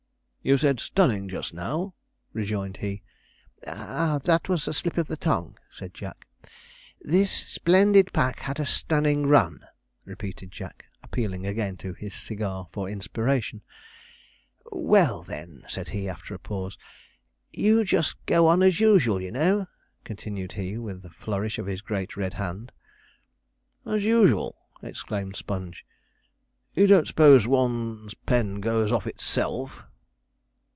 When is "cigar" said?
12.15-12.67